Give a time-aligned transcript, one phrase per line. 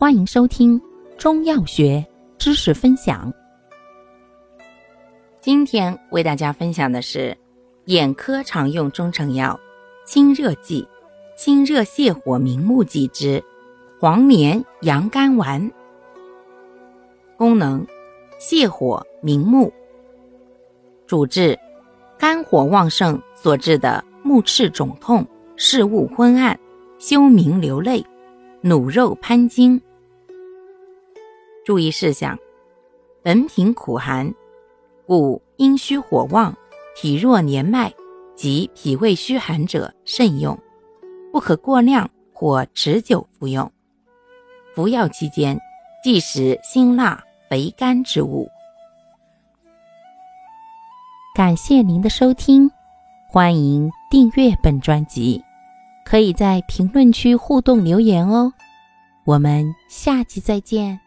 [0.00, 0.80] 欢迎收听
[1.16, 2.06] 中药学
[2.38, 3.34] 知识分享。
[5.40, 7.36] 今天为大家分享的是
[7.86, 9.58] 眼科常用中成药
[10.06, 10.86] 清热剂、
[11.36, 13.42] 清热泻火明目剂之
[13.98, 15.68] 黄连洋甘丸。
[17.36, 17.84] 功能：
[18.38, 19.72] 泻火明目。
[21.08, 21.58] 主治：
[22.16, 25.26] 肝火旺盛所致的目赤肿痛、
[25.56, 26.56] 视物昏暗、
[27.00, 28.06] 休明流泪、
[28.60, 29.82] 努肉攀筋。
[31.68, 32.38] 注意事项：
[33.22, 34.32] 本品苦寒，
[35.06, 36.56] 故阴虚火旺、
[36.96, 37.92] 体弱年迈
[38.34, 40.58] 及脾胃虚寒者慎用，
[41.30, 43.70] 不可过量或持久服用。
[44.74, 45.58] 服药期间
[46.02, 48.48] 忌食辛辣、肥甘之物。
[51.34, 52.70] 感谢您的收听，
[53.28, 55.44] 欢迎订阅本专辑，
[56.06, 58.54] 可以在评论区互动留言哦。
[59.26, 60.98] 我们下期再见。